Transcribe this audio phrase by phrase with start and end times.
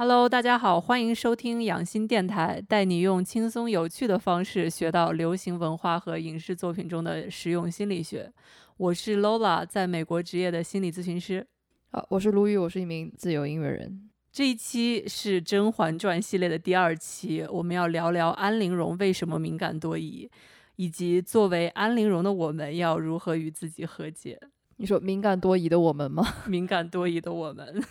[0.00, 8.32] Hello，大家好，欢迎收听养心电台，带你用轻松有趣的方式学到流行文化和影视作品中的实用心理学。
[8.76, 11.44] 我是 Lola，在美国职业的心理咨询师。
[11.90, 14.08] 好，我是卢宇，我是一名自由音乐人。
[14.30, 20.30] 这一期是《甄嬛传》系列的第二期，我们要聊聊安陵容为什么敏感多疑，
[20.76, 24.38] 以及作为安陵容的我们要如何与自己和解。
[24.76, 26.24] 你说敏感多疑的我们吗？
[26.46, 27.82] 敏感多疑的我们。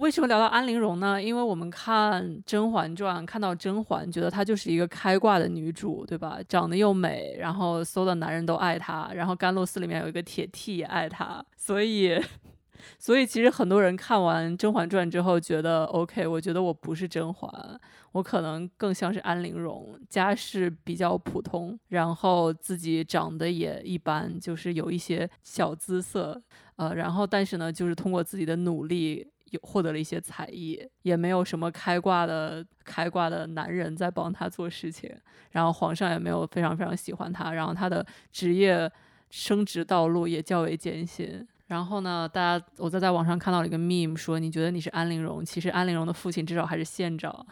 [0.00, 1.22] 为什么聊到安陵容呢？
[1.22, 6.38] 因为我们看《甄嬛传》，看到甄嬛，觉得她就是一个开挂的女主，对吧？
[6.48, 12.18] 长得又美，然后所有的男人都爱她，然后甘露寺里面有一个铁 T 也爱她，所以，
[12.98, 17.78] 所以其实很多人看完《甄嬛传》之后，觉得 OK，我觉得我不是甄嬛，
[18.12, 26.42] 我可能更像是安陵容，家世比较普通，然后自己长得也一般，就是有一些小姿色，
[26.76, 29.28] 呃，然后但是呢，就是通过自己的努力。
[29.50, 35.14] 有获得了一些才艺，也没有什么开挂的开挂的男人在帮他做事情，
[35.50, 38.90] 然后皇上也没有非常非常喜欢他，然后他的职业
[39.30, 41.46] 升职道路也较为艰辛。
[41.66, 47.46] 然后呢，大家我在在网上看到了一个 meme，说你觉得你是安陵容，其实安陵容的父亲至少还是县长。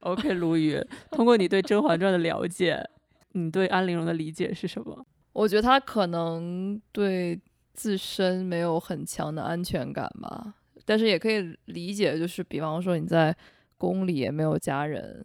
[0.00, 2.88] OK， 卢宇，通过你对《甄嬛传》的了解，
[3.32, 5.04] 你对安陵容的理解是什么？
[5.32, 7.40] 我觉得她可能对
[7.72, 10.54] 自身没有很强的安全感吧。
[10.84, 13.36] 但是也可以理解，就是比方说你在
[13.76, 15.24] 宫里也没有家人，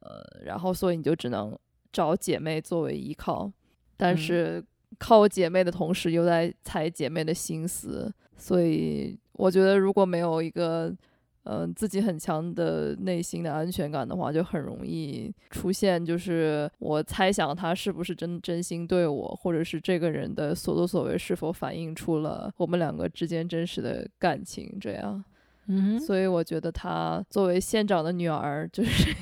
[0.00, 1.58] 呃，然后所以你就只能
[1.92, 3.50] 找姐妹作为依靠，
[3.96, 4.64] 但是
[4.98, 10.94] 靠姐妹的同时又在猜姐妹的心思，所以我觉得如果没有一个。
[11.44, 25.24] 嗯，自己很强的内心的安全感的话，就很容易出现，就是我猜想他是不是真真心对我，或者是这个人的所作所为是否反映出了我们两个之间真实的感情，这样。
[25.72, 29.14] 嗯，所以我觉得她作为县长的女儿， 就是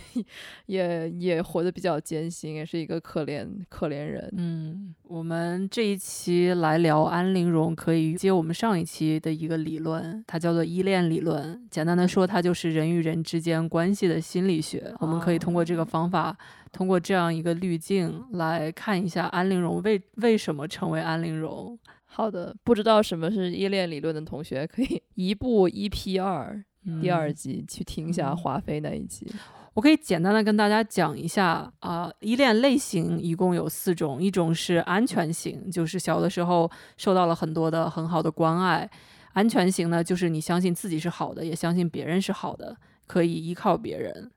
[0.64, 4.32] 也也活得比较艰辛，也是一个可怜可怜人。
[4.36, 11.60] 嗯，我们这一期来聊安陵容，可以接我们上一期的一个理论，它叫做依恋理论。
[11.70, 14.90] 简单的说，它就是人与人之间关系的心理学。
[15.00, 16.34] 我们可以通过这个方法，
[16.72, 21.78] 通过这样一个滤镜来看一下安陵容为为什么成为安陵容。
[22.10, 26.64] 好的，不知道什么是依恋理论的同学，可以移步 EP 二
[27.00, 29.30] 第二集去听一下华妃那一集。
[29.74, 38.90] 我可以简单的跟大家讲一下啊，依恋类型一共有四种，一种是安全型，就是小的时候受到了很多的很好的关爱。
[39.34, 42.76] 安全型呢，就是你相信自己是好的，也相信别人是好的，
[43.06, 44.28] 可以依靠别人。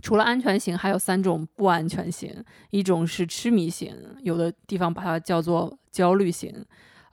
[0.00, 2.32] 除了安全型，还有三种不安全型，
[2.70, 6.64] 一种是痴迷型，有的地方把它叫做焦虑型。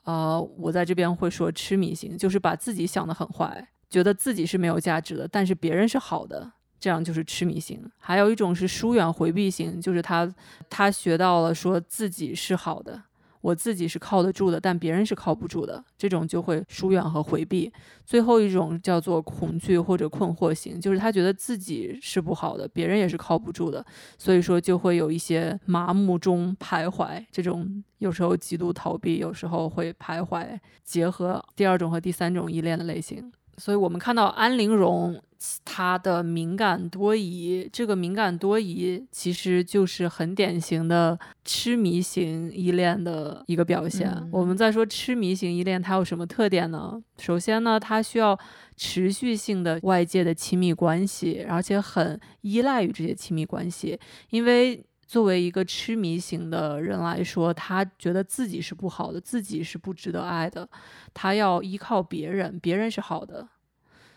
[0.04, 7.90] 啊，我在这边会说痴迷型，就是把自己想得很坏，觉得自己是没有价值的，但是别人是好的，这样就是痴迷型。
[7.98, 10.32] 还有一种是疏远回避型，就是他
[10.68, 13.02] 他学到了说自己是好的。
[13.44, 17.70] 我自己是靠得住的，但别人是靠不住的，这种就会疏远和回避。
[18.06, 23.84] 最后一种叫做恐惧或者困惑型，就是他觉得自己是不好的，别人也是靠不住的，
[24.16, 27.22] 所以说就会有一些麻木中徘徊。
[27.30, 30.58] 这种有时候极度逃避，有时候会徘徊。
[30.82, 33.30] 结合第二种和第三种依恋的类型。
[33.58, 35.22] 所以我们看到安陵容，
[35.64, 44.12] 她的敏感多疑，这个敏感多疑其实就是很典型的痴迷型依恋的一个表现。
[44.30, 47.02] 我们再说痴迷型依恋，它有什么特点呢？
[47.18, 48.38] 首先呢，它需要
[48.76, 53.98] 持续性的外界的亲密关系，而且很依赖于这些亲密关系，
[54.30, 54.84] 因为。
[55.06, 60.66] 作为一个痴迷型的人来说，他觉得自己是不好的，自己是不值得爱的，
[61.12, 63.46] 他要依靠别人，别人是好的。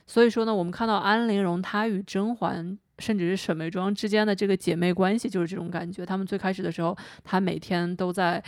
[0.07, 6.05] 所以说呢，我们看到安陵容她与甄嬛，甚至是沈眉庄之间的这个姐妹关系，就是这种感觉。
[6.05, 8.43] 她们最开始的时候，她每天都在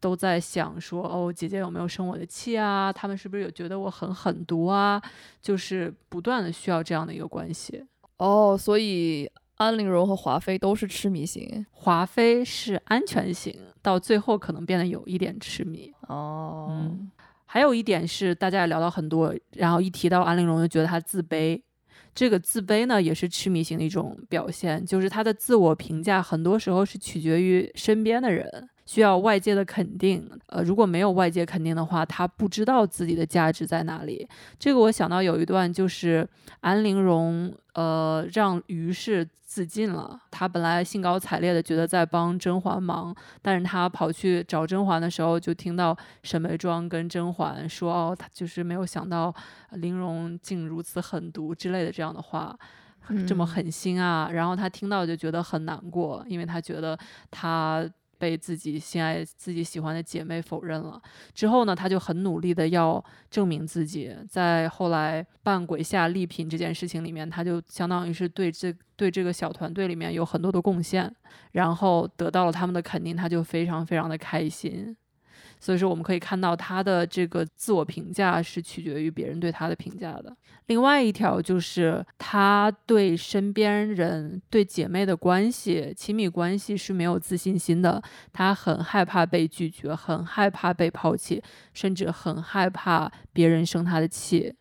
[0.00, 2.92] 都在想说，哦，姐姐有没有生我的气啊？
[2.92, 5.00] 她们是不是有觉得我很狠毒啊？
[5.40, 7.84] 就是不断的需要这样的一个关系。
[8.18, 9.30] 哦，所以。
[9.56, 15.92] 安陵容和华妃都是痴迷型，华妃是安全型，到最后可能变得有一点痴迷。
[16.08, 16.90] 哦，
[17.54, 21.62] 还有一点是，大家也聊到很多，然后一提到安陵容就觉得她自卑，
[22.12, 28.68] 这个自卑呢也是痴迷型的一种表现，就是她的自我评价很多时候是取决于身边的人。
[28.86, 34.28] 需要外界的肯定，呃，如果没有外界肯定的话，他不知道自己的价值在哪里。
[34.58, 36.28] 这个我想到有一段，就是
[36.60, 40.20] 安陵容，呃，让于氏自尽了。
[40.30, 49.34] 他本来兴高采烈的觉得在帮甄嬛忙，但是他跑去找甄嬛的时候，就听到沈眉庄跟甄嬛说：“哦，他就是没有想到
[49.70, 52.56] 陵容竟如此狠毒之类的这样的话。”
[53.28, 54.30] 这么嗯狠心啊？
[54.32, 56.98] 然后他听到就觉得很难过，因为他觉得
[57.30, 57.86] 他
[58.18, 61.00] 被自己心爱、自己喜欢的姐妹否认了。
[61.34, 71.14] 之后呢，他就很努力的要证明自己，在后来扮鬼下丽嫔这件事情里面，他就相当于是对这对这个小团队里面有很多的贡献，
[71.52, 74.96] 然后得到了他们的肯定，他就非常非常的开心。
[75.60, 80.36] 所以说，我们可以看到他的这个自我评价是取决于别人对他的评价的。
[80.66, 88.02] 另外一条就是他对身边人、对姐妹的关系、亲密关系是没有自信心的。
[88.32, 91.42] 他很害怕被拒绝，很害怕被抛弃，
[91.72, 94.54] 甚至很害怕别人生他的气。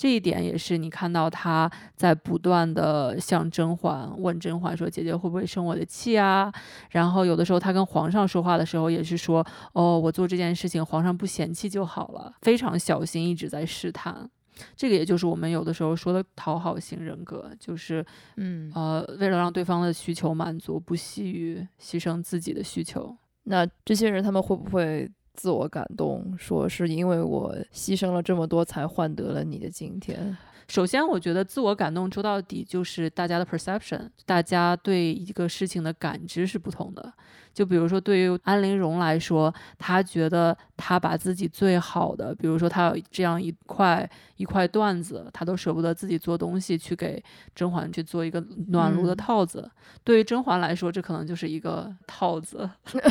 [0.00, 6.50] 这一点也是你看到他在不断的向甄嬛问甄嬛说：“姐姐会不会生我的气啊？”
[6.92, 14.26] 然后有的时候他跟皇上说话的时候也是说：“哦，我做这件事情皇上不嫌弃就好了。”非常小心，一直在试探。
[14.74, 18.02] 这个也就是我们有的时候说的讨好型人格，就是
[18.38, 23.14] 嗯，呃，为了让对方的需求满足，不惜于牺牲自己的需求。
[23.44, 30.36] 那这些人他们会不会自我感动，说是因为我牺牲了这么多才换得了你的今天？
[30.68, 37.12] 首先，我觉得自我感动说到底就是大家的 perception，大家对一个事情的感知是不同的。
[37.52, 47.20] 就比如说，对于安陵容来说，她觉得她把自己最好的，比如说她有这样一块一块缎子，她都舍不得自己做东西去给
[47.52, 49.68] 甄嬛去做一个暖炉的嗯套子。
[50.04, 52.70] 对于甄嬛来说，这可能就是一个套子。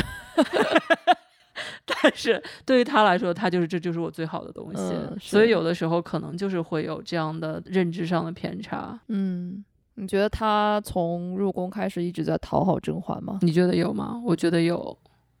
[2.02, 8.98] 但是对于他来说，他就是这就是我最好的东西，嗯所以有的时候可能就是会有这样的认知上的偏差。
[9.08, 9.64] 嗯，
[9.94, 13.38] 你觉得他从入宫开始一直在讨好甄嬛吗？
[13.42, 14.20] 你觉得有吗？
[14.24, 14.96] 我觉得有。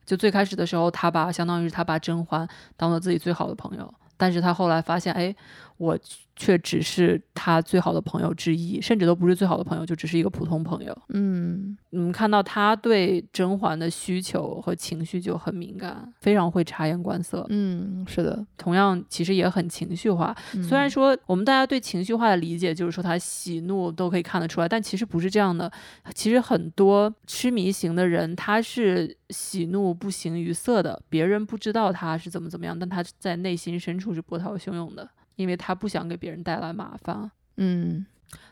[0.06, 5.32] 就最开始的时候，他把相当于是他把甄嬛当做自己最好的朋友，但是他后来发现，哎，
[5.80, 5.98] 我
[6.36, 10.96] 却只是他最好的朋友之一，甚至都不是最好的朋友，就只是一个普通朋友。
[11.08, 17.46] 嗯嗯，看到他对甄嬛的需求和情绪就很敏感，非常会察言观色。
[17.48, 18.46] 嗯，是的。
[18.58, 20.36] 同样，其实也很情绪化。
[20.68, 25.70] 虽然嗯说我们大家对情绪化的理解就是说他喜怒都可以看得出来，但其实不是这样的。
[26.14, 35.08] 其实很多痴迷型的人，他是喜怒不形于色的，别人不知道他是怎么怎么样，但他在内心深处是波涛汹涌的，
[35.40, 37.30] 因为他不想给别人带来麻烦。
[37.56, 38.04] 嗯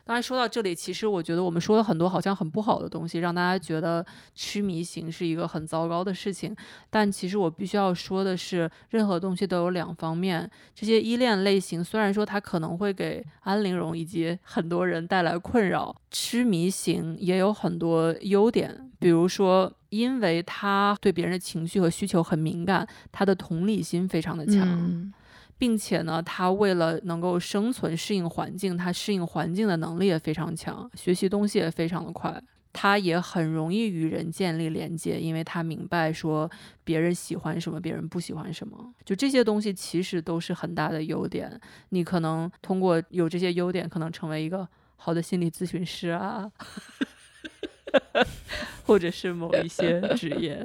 [0.03, 6.53] 当然，说到这里，其实我觉得我们说了很多好像很不好的东西，让大家觉得痴迷型是一个很糟糕的事情。
[6.89, 10.49] 但其实我必须要说的是，任何东西都有两方面。
[10.73, 19.71] 这些依恋类型虽然说它可能会给安陵容以及很多人带来困扰，痴迷型也有很多优点，比如说。
[19.89, 24.59] 因为他对别人的情绪和需求很敏感，他的同理心非常的强。
[24.63, 25.11] 嗯
[25.59, 32.41] 并且呢，他为了能够生存、适应环境，他适应环境的能力也非常强，学习东西也非常的快。
[32.71, 36.49] 他也很容易与人建立连接，因为他明白说
[36.83, 38.93] 别人喜欢什么，别人不喜欢什么。
[39.03, 41.59] 就这些东西其实都是很大的优点。
[41.89, 44.65] 你可能通过有这些优点，可能成为一个
[44.95, 46.49] 好的心理咨询师啊，
[48.85, 50.63] 或者是某一些职业。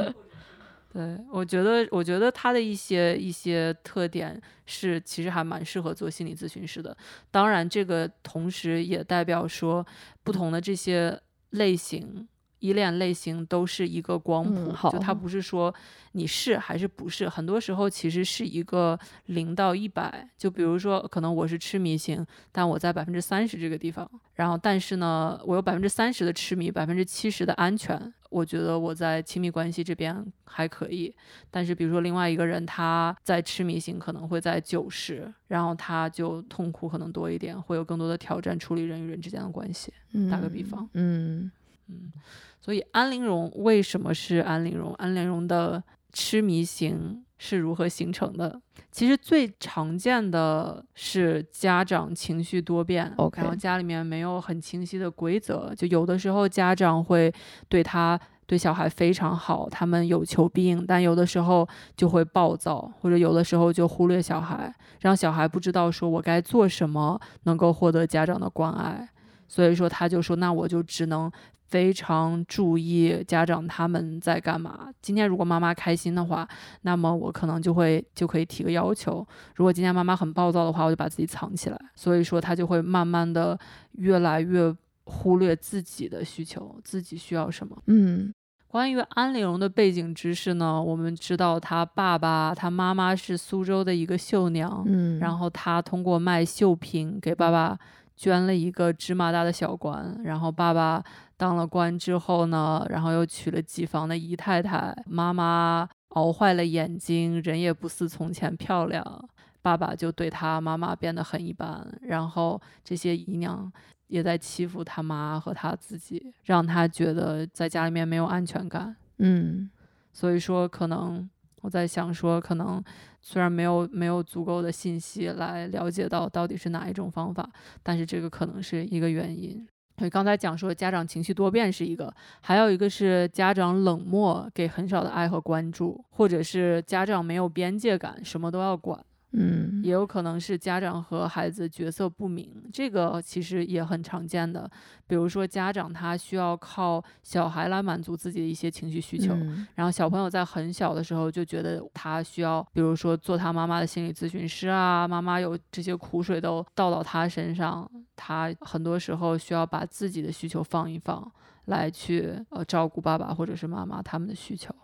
[0.94, 6.96] 对，我觉得，我觉得他的一些一些特点是，其实还蛮适合做心理咨询师的。
[7.32, 9.84] 当然，这个同时也代表说，
[10.22, 11.20] 不同的这些
[11.50, 12.28] 类型、
[12.64, 15.72] 依恋类型都是一个光谱，就它不是说
[16.12, 20.26] 你是还是不是，很多时候其实是一个零到一百。
[20.38, 28.12] 就比如说，可能我是痴迷型，但我在百分之三十这个地方，然后但是呢，我有百分之三十的痴迷，百分之七十的安全。
[28.30, 31.14] 我觉得我在亲密关系这边还可以，
[31.50, 39.92] 但是比如说另外一个人他在痴迷型可能会在九十，然后他就痛苦可能多一点，会有更多的挑战处理人与人之间的关系。
[40.12, 41.50] 嗯，打个比方，嗯
[41.88, 42.12] 嗯，
[42.60, 44.92] 所以安陵容为什么是安陵容？
[44.94, 48.60] 安陵容的痴迷型是如何形成的？
[48.90, 57.32] 其实最常见的是家长情绪多变然后家里面没有很清晰的规则，就有的时候家长会
[57.68, 58.20] 对他。
[58.46, 69.08] 对小孩非常好，他们有求必应，但有的时候就会暴躁，或者有的时候就忽略小孩，让小孩不知道说我该做什么能够获得家长的关爱。
[69.48, 71.32] 所以说他就说，那我就只能
[71.66, 74.88] 非常注意家长他们在干嘛。
[75.02, 76.48] 今天如果妈妈开心的话，
[76.82, 79.24] 那么我可能就会就可以提个要求；
[79.56, 81.78] 如果今天妈妈很暴躁的话，我就把自己藏起来。
[81.94, 83.58] 所以说他就会慢慢的
[83.92, 87.76] 越来越忽略自己的需求，自己需要什么。
[87.86, 88.32] 嗯
[88.66, 97.78] 关于安陵容的背景知识呢，我们知道她爸爸、她妈妈是苏州的一个绣娘，嗯，然后她通过卖绣品给爸爸
[98.16, 101.02] 捐了一个芝麻大的小官，然后爸爸
[101.36, 109.28] 当了官之后呢，然后又娶了几房的姨太太，妈妈熬坏了眼睛，人也不似从前漂亮，
[109.62, 113.70] 爸爸就对他妈妈变得很一般，然后这些姨娘
[114.06, 118.94] 也在欺负他妈和他自己，让他觉得在家里面没有安全感。
[119.18, 119.68] 嗯
[120.12, 121.28] 所以说，可能
[121.64, 122.84] 我在想说，可能
[123.22, 127.48] 虽然没有没有足够的信息来了解到到底是哪一种方法，
[127.82, 129.66] 但是这个可能是一个原因。
[129.96, 139.02] 所以刚才讲说家长情绪多变是一个，还有一个是家长冷漠，给很少的爱和关注，或者是家长没有边界感，什么都要管。
[139.36, 144.70] 嗯也有可能是家长和孩子角色不明，这个其实也很常见的。
[145.06, 161.30] 比如说，家长他需要靠小孩来满足自己的一些情绪需求，嗯然后小朋友在很小的时候就觉得他需要，比如说做他妈妈的心理咨询师啊，妈妈有这些苦水都倒到他身上，他很多时候需要把自己的需求放一放，
[161.66, 164.74] 来去呃照顾爸爸或者是妈妈他们的需求。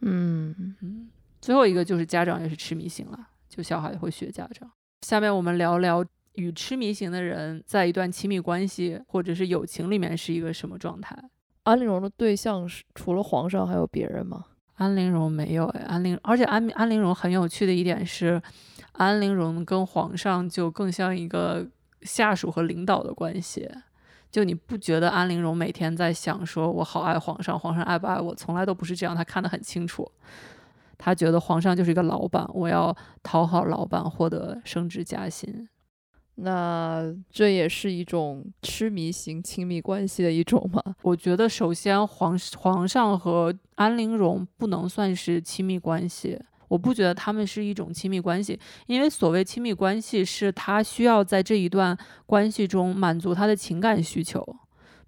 [0.00, 1.08] 嗯嗯，
[1.40, 4.68] 最后一个就是家长也是痴迷型了，就小孩会学家长。
[5.02, 11.16] 下面我们聊聊与痴迷型的人在一段亲密关系或者是友情里面是一个什么状态。
[11.62, 14.44] 安陵容的对象是除了皇上还有别人吗？
[14.74, 18.42] 安陵容没有哎，安陵，而且安安陵容很有趣的一点是，
[18.92, 21.64] 安陵容跟皇上就更像一个
[22.02, 23.70] 下属和领导的关系。
[24.32, 28.34] 就你不觉得安陵容每天在想说我好爱皇上，皇上爱不爱我？
[28.34, 30.10] 从来都不是这样，他看得很清楚。
[30.98, 35.68] 他觉得皇上就是一个老板，我要讨好老板，获得升职加薪。
[36.36, 40.82] 那这也是一种痴迷型亲密关系的一种吗？
[41.02, 46.36] 我觉得首先皇皇上和安陵容不能算是亲密关系，
[46.66, 51.96] 我不觉得他们是一种亲密关系，因为所谓亲密关系是他需要在这一段
[52.26, 54.44] 关系中满足他的情感需求，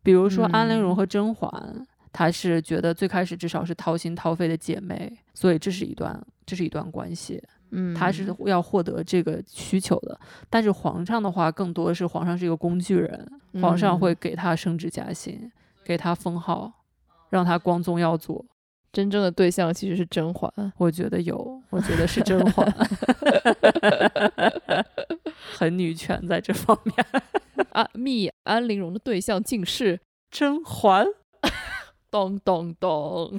[0.05, 1.85] 比如说安陵容和甄嬛，
[2.17, 7.43] 她是觉得最开始至少是掏心掏肺的姐妹，所以这是一段这是一段关系。
[7.73, 10.19] 嗯，他是要获得这个需求的，
[10.49, 13.31] 但是皇上的话，更多是皇上是一个工具人，
[13.61, 15.53] 皇上会嗯给他升职加薪，
[15.85, 16.73] 给他封号，
[17.29, 18.47] 让他光宗耀祖。
[18.93, 20.51] 真正的对象其实是甄嬛。
[20.79, 22.67] 我觉得有，我觉得是甄嬛，
[25.59, 26.95] 很女权在这方面。
[27.77, 31.05] 啊，密安陵容的对象竟是甄嬛，
[32.17, 33.39] 咚咚咚。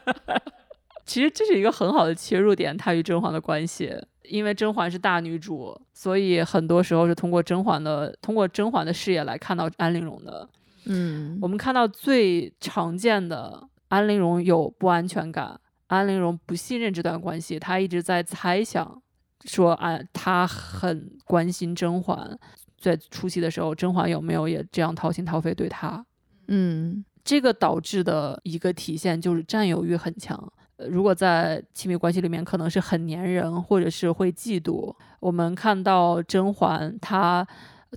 [1.06, 3.94] 其实这是一个很好的切入点，她与甄嬛的关系。
[4.28, 10.48] 因为甄嬛是大女主，所以很多时候是通过甄嬛的通过甄嬛的视野来看到安陵容的。
[10.86, 19.00] 嗯我们看到最常见的安陵容有不安全感，安陵容不信任这段关系，她一直在猜想，
[19.44, 22.36] 说啊，她很关心甄嬛，
[22.80, 26.04] 在初期的时候，甄嬛有没有也这样掏心掏肺对她？
[26.48, 30.40] 嗯这个导致的一个体现就是占有欲很强。
[30.76, 34.94] 呃如果在亲密关系里面，可能是很粘人，或者是会嫉妒。
[35.18, 37.44] 我们看到甄嬛，她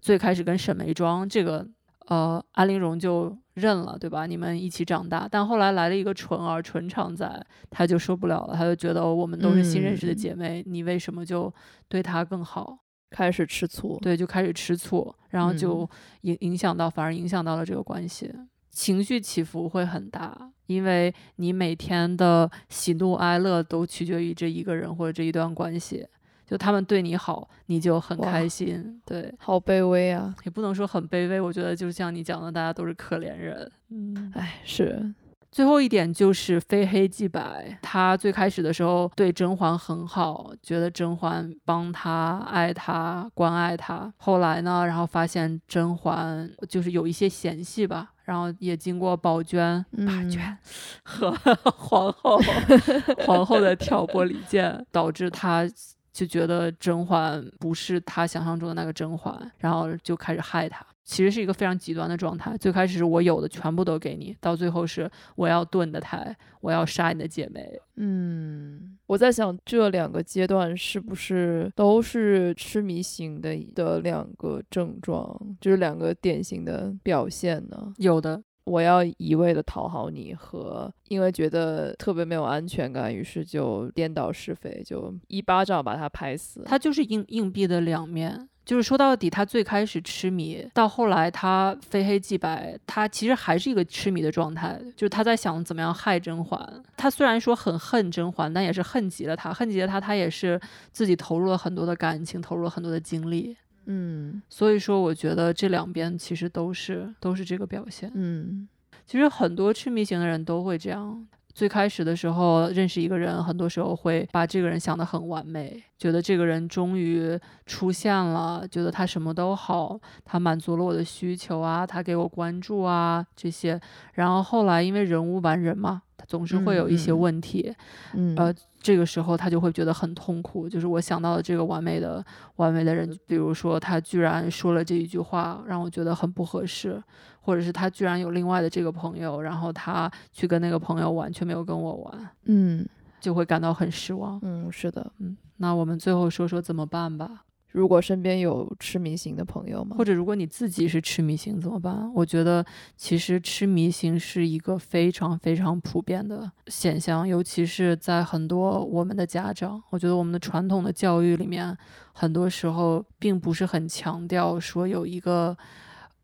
[0.02, 1.68] 最开始跟沈眉庄这个，
[2.08, 4.26] 呃，安陵容就认了，对吧？
[4.26, 11.54] 你们一起长大，但后来来了一个纯儿，纯常在，她就受不了了，她就觉得我们都是新认识的嗯姐妹，你为什么就
[11.88, 12.80] 对她更好？
[13.12, 14.00] 开始吃醋。
[14.02, 15.90] 对，就开始吃醋，然后就嗯
[16.22, 18.34] 影影响到，反而影响到了这个关系，
[18.70, 26.08] 情绪起伏会很大，因为你每天的喜怒哀乐都取决于这一个人或者这一段关系。
[26.46, 30.34] 就他们对你好，你就很开心，对，好卑微啊！
[30.46, 31.40] 也不能说很卑微。
[31.40, 33.72] 我觉得就像你讲的，大家都是可怜人。
[33.90, 35.14] 嗯，哎，是，
[35.52, 37.78] 最后一点就是非黑即白。
[37.82, 44.14] 他最开始的时候对甄嬛很好，觉得甄嬛帮他、爱他、关爱他。
[44.18, 50.58] 后来呢，然后发现甄嬛就是有一些嫌隙吧，然后也经过宝娟、嗯八娟
[51.04, 51.32] 和
[51.76, 52.40] 皇后
[53.26, 55.68] 皇后的挑拨离间，导致他。
[56.12, 60.86] 就觉得甄嬛不是他想象中的那个甄嬛，然后就开始害他。
[61.10, 62.56] 其实是一个非常极端的状态。
[62.56, 67.68] 最开始是我有的全部都给你，到最后是我要炖你的台，我要杀你的姐妹。
[67.96, 77.92] 嗯，我在想这两个阶段是不是都是痴迷型的的两个症状，就是两个典型的表现呢？
[77.98, 86.62] 有的，我要一味的讨好你，和因为觉得特别没有安全感，于是就颠倒是非，就一巴掌把他拍死。
[86.68, 88.48] 它就是硬硬币的两面。
[88.70, 94.80] 就是说到底，他最开始痴迷，到后来他非黑即白，他其实还是一个痴迷的状态。
[94.96, 96.84] 就是他在想怎么样害甄嬛。
[96.96, 100.62] 他虽然说很恨甄嬛，但也是恨极了她，恨极了她，他也是
[100.92, 103.58] 自己投入了很多的感情，投入了很多的精力。
[103.88, 108.12] 嗯所以说，我觉得这两边其实都是都是这个表现。
[108.14, 108.70] 嗯
[109.08, 111.28] 其实很多痴迷型的人都会这样。
[111.60, 123.78] 最开始的时候认识一个人，很多时候会把这个人想得很完美，觉得这个人终于出现了，觉得他什么都好，他满足了我的需求啊，他给我关注啊这些。
[124.14, 127.76] 然后后来因为人无完人嘛，他总是会有一些问题，
[128.14, 132.24] 嗯呃，这个时候他就会觉得很痛苦，就是我想到了这个完美的
[132.56, 137.02] 完美的人，比如说他居然说了这一句话，让我觉得很不合适，
[137.42, 142.88] 或者是他居然有另外的这个朋友，然后他去跟那个朋友玩，却没有跟我玩，嗯
[143.20, 144.40] 就会感到很失望。
[144.44, 145.12] 嗯，是的。
[145.20, 149.96] 嗯，那我们最后说说怎么办吧，如果身边有痴迷型的朋友吗？
[149.98, 152.12] 或者如果你自己是痴迷型怎么办？
[152.14, 152.66] 我觉得
[152.98, 161.78] 其实痴迷型是一个非常非常普遍的现象，尤其是在很多我们的家长，我觉得我们的传统的教育里面，
[162.12, 165.56] 很多时候并不是很强调说有一个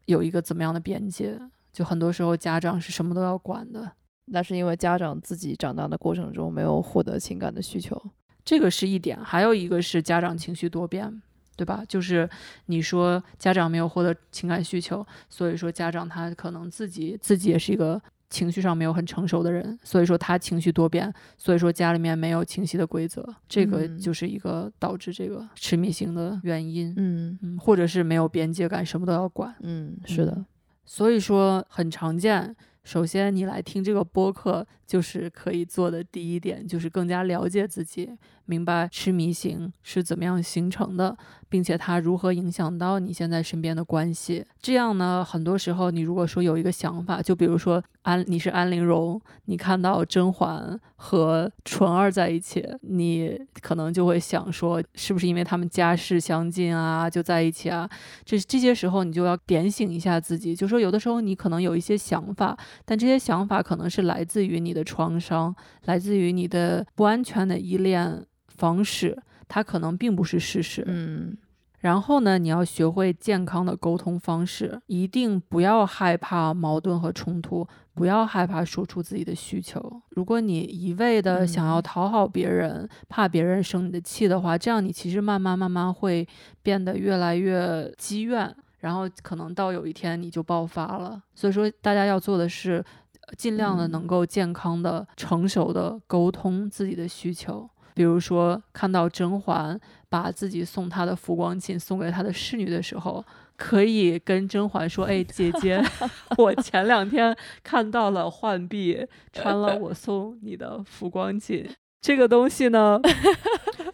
[0.06, 1.40] 有一个怎么样的边界，
[1.72, 3.92] 就很多时候家长是什么都要管的。
[4.26, 8.02] 那是因为家长自己长大的过程中没有获得情感的需求。
[8.44, 11.22] 这个是一点，还有一个是家长情绪多变，
[11.56, 11.84] 对吧？
[11.88, 12.30] 就是
[12.66, 26.94] 你说家长没有获得情感需求，所以说家长他可能自己自己也是一个情绪上没有很成熟的人，所以说他情绪多变，所以说家里面没有清晰的规则，这个嗯就是一个导致这个痴迷型的原因。
[26.98, 29.56] 嗯嗯，或者是没有边界感，什么都要管。
[29.62, 30.34] 嗯，是的。
[30.36, 30.46] 嗯
[30.88, 32.56] 所以说很常见。
[32.86, 38.12] 首先，你来听这个播客，就是可以做的第一点，就是更加了解自己，
[38.46, 41.18] 明白痴迷型是怎么样形成的，
[41.50, 44.46] 并且它如何影响到你现在身边的关系。
[44.62, 57.90] 这样呢，很多时候你如果说有一个想法，就比如说安，你是安陵容，你看到甄嬛和纯儿在一起，你可能就会想说，是不是因为他们家世相近啊，就在一起啊？
[58.24, 70.84] 这这些时候你就要点醒一下自己，就说有的时候你可能有一些想法，但这些想法可能是来自于你的创伤，来自于你的不安全的依恋方式，它可能并不是事实。
[70.88, 71.38] 嗯
[71.82, 80.02] 然后呢，你要学会健康的沟通方式，一定不要害怕矛盾和冲突，不要害怕说出自己的需求。
[80.10, 86.28] 如果你一味的想要嗯讨好别人，怕别人生你的气的话，这样你其实慢慢慢慢会
[86.64, 88.56] 变得越来越积怨，
[88.86, 91.20] 然后可能到有一天你就爆发了。
[91.34, 92.86] 所以说，大家要做的是，
[93.28, 97.68] 呃尽量的嗯能够健康的、成熟的沟通自己的需求。
[97.96, 103.26] 比如说，看到甄嬛把自己送她的浮光镜送给她的侍女的时候，
[103.58, 105.82] 可以跟甄嬛说：“哎，姐姐，
[106.38, 111.68] 我前两天看到了浣碧穿了我送你的浮光镜，
[112.02, 113.00] 这个东西呢，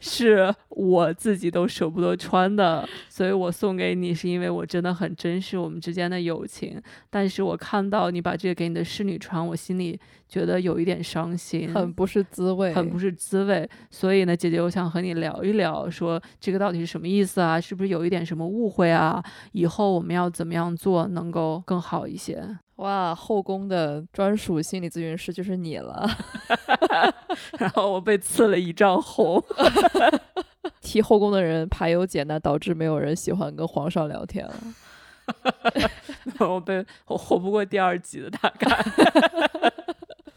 [0.04, 6.82] 是我自己都舍不得穿的，所以我送给你，是因为我真的很珍视我们之间的友情。
[7.10, 13.70] 但是我看到你把这个给你的侍女穿，我心里觉得有一点伤心，很不是滋味，很不是滋味。
[13.92, 17.62] 所以呢，姐姐，我想和你聊一聊，说这个到底是什么意思啊？
[17.62, 19.24] 是不是有一点什么误会啊？
[19.52, 22.44] 以后我们要怎么样做能够更好一些？
[22.82, 23.16] 哇！
[23.16, 26.10] 后宫的专属心理咨询师就是你了，
[27.60, 29.44] 然后我被刺了一丈红。
[30.82, 34.56] 替后宫的人排忧解难，导致没有人喜欢跟皇上聊天了。
[36.48, 38.84] 我被我活不过第二集的大概。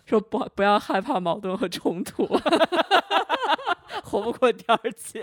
[0.04, 2.26] 说不不要害怕矛盾和冲突，
[4.04, 5.22] 活不过第二集。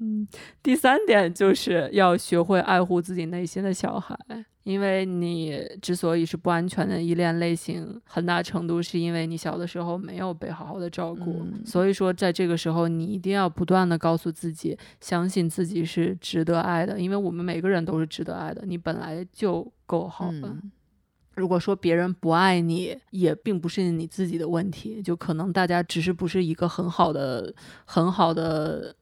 [0.00, 0.26] 嗯，
[0.60, 4.18] 第三点就是要学会爱护自己内心的小孩，
[4.70, 11.62] 因为你之所以是不安全的依恋类型，很大程度是因为你小的时候没有被好好的照顾，嗯。
[11.66, 20.40] 所以说在这个时候，你一定要不断的告诉自己，相信自己是值得爱的，因为我们每个人都是值得爱的，你本来就够好了。
[20.44, 20.70] 嗯。
[21.36, 27.54] 如果说别人不爱你，也并不是你自己的问题，就可能大家只是不是一个很好的、
[27.86, 28.94] 很好的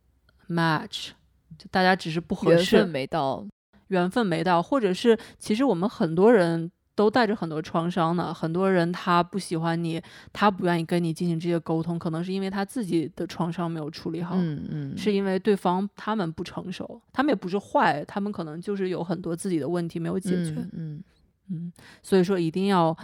[0.48, 1.08] match，
[1.56, 3.44] 就大家只是不合适，没到，
[3.88, 8.32] 缘分没到，或者是其实我们很多人都带着很多创伤呢。
[8.34, 10.00] 很多人他不喜欢你，
[10.32, 14.34] 他不愿意跟你进行这些沟通，可能是因为他自己的创伤没有处理好。
[14.36, 20.54] 嗯嗯，是因为对方他们不成熟，他们也不是坏，他们可能就是有很多自己的问题没有解决。
[20.56, 21.04] 嗯嗯
[21.50, 21.72] 嗯，
[22.02, 22.96] 所以说一定要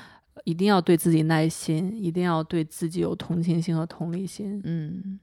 [0.45, 4.61] 一定要对自己耐心，一定要对自己有同情心和同理心。
[4.65, 5.19] 嗯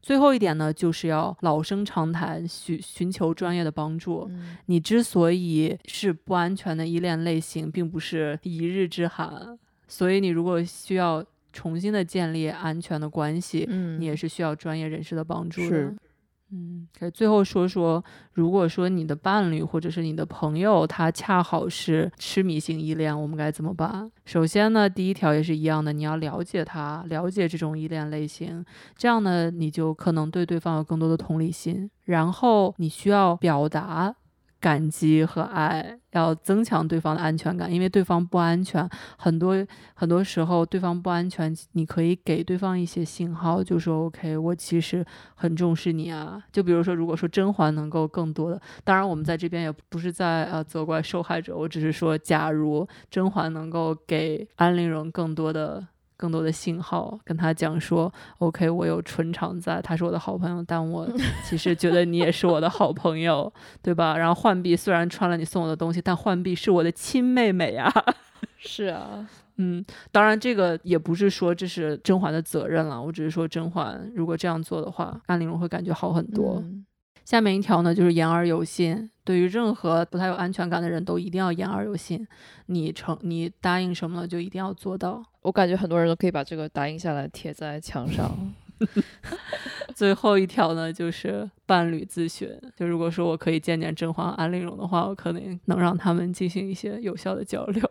[0.00, 4.26] 最后一点呢，就是要老生常谈，寻寻求专业的帮助。
[4.30, 15.94] 嗯你之所以是不安全的依恋类型，并不是一日之寒，所以你如果需要重新的建立安全的关系，嗯，你也是需要专业人士的帮助的。
[16.50, 24.10] 嗯，可以最后说说，如果说你的伴侣或者是你的朋友，他恰好是痴迷性依恋，我们该怎么办？
[24.24, 28.64] 首先呢，第一条也是一样的，你要了解他，了解这种依恋类型，
[28.96, 31.90] 这样呢，你就可能对对方有更多的同理心。
[32.04, 34.14] 然后你需要表达。
[34.60, 39.54] 感激和爱，要增强对方的安全感，因为对方不安全，很多
[39.94, 46.42] 很多时候对方不安全，你可以给对方一些信号，就说 OK，我其实很重视你啊。
[46.52, 55.86] 就比如说，如果说甄嬛能够更多的，当然我们在这边也不是在呃责怪受害者，我只是说，假如甄嬛能够给安陵容更多的。
[56.18, 61.08] 更多的信号跟他讲说，OK，我有纯常在，他是我的好朋友，但我
[61.48, 63.50] 其实觉得你也是我的好朋友，
[63.80, 64.18] 对吧？
[64.18, 67.90] 然后浣碧虽然穿了你送我的东西，但浣碧是我的亲妹妹呀。
[68.58, 76.62] 是啊，嗯，当然这个也不是说这是甄嬛的责任了，我只是说甄嬛如果这样做的话，安陵容会感觉好很多。
[77.28, 79.10] 下面一条呢，就是言而有信。
[79.22, 82.26] 对于任何不太有安全感的人都一定要言而有信。
[82.68, 85.22] 你承，你答应什么了，就一定要做到。
[85.42, 88.34] 我感觉很多人都可以把这个答应下来贴在墙上。
[89.94, 92.50] 最后一条呢，就是伴侣咨询。
[92.74, 97.90] 就如果说我可以见见甄嬛、安陵容的话，我可能能让他们进行一些有效的交流。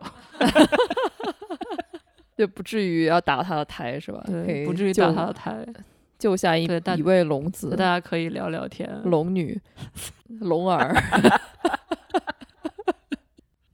[2.36, 4.20] 就不至于要打他的胎，是吧？
[4.26, 5.64] 对，不至于打他的胎。
[6.18, 6.64] 救下一
[6.96, 8.90] 一位龙子，大家可以聊聊天。
[9.04, 9.60] 龙女，
[10.40, 10.94] 龙儿。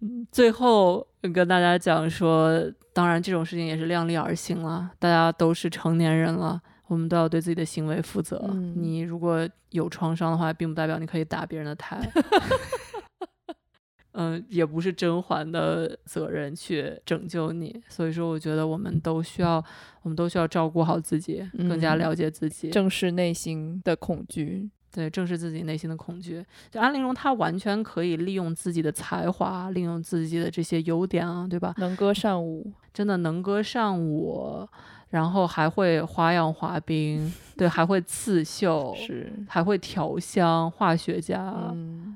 [0.30, 2.60] 最后跟大家讲说，
[2.92, 4.90] 当然这种事情也是量力而行了。
[4.98, 8.38] 大家都是成年人了，我们都要对自己的行为负责。
[8.76, 11.98] 你如果有创伤的话，并不代表你可以打别人的胎。
[14.16, 19.62] 嗯，也不是甄嬛的责任去拯救你，所以说我觉得我们都需要，
[20.02, 24.70] 我们都需要照顾好自己，更加了解自己，正视内心的恐惧。
[24.92, 26.46] 对，正视自己内心的恐惧。
[26.70, 31.74] 就安陵容，她完全可以利用自己的才华，利用自己的这些优点啊，对吧？
[31.78, 34.68] 能歌善舞，真的能歌善舞。
[35.14, 41.72] 然后还会花样滑冰， 对，还会刺绣，是，还会调香，化学家，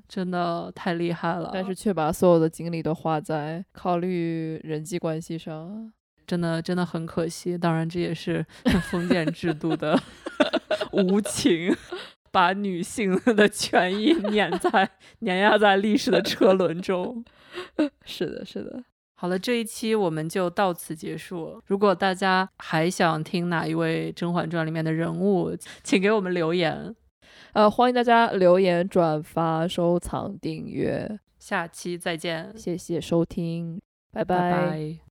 [0.08, 1.48] 真的太厉害了。
[1.54, 5.92] 但是却把所有的精力都花在考虑人际关系上，
[6.26, 7.56] 真的真的很可惜。
[7.56, 8.44] 当然，这也是
[8.90, 9.96] 封建制度的
[10.90, 11.72] 无情，
[12.32, 17.24] 把女性的权益碾在碾压在历史的车轮中。
[18.04, 18.82] 是的，是的。
[19.20, 21.61] 好了，这一期我们就到此结束。
[21.66, 25.50] 如果大家还想听哪一位《甄嬛传》里面的人物，
[25.83, 26.94] 请给我们留言。
[27.52, 31.18] 呃，欢迎大家留言、转发、收藏、订阅。
[31.40, 33.81] 下期再见，谢谢收听，
[34.12, 35.08] 拜拜。